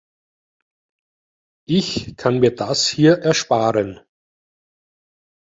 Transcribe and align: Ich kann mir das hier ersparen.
Ich 1.67 2.15
kann 2.17 2.39
mir 2.39 2.55
das 2.55 2.87
hier 2.87 3.19
ersparen. 3.19 3.99